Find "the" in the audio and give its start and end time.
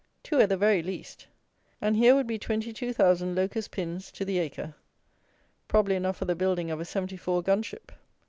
0.49-0.57, 4.25-4.39, 6.25-6.33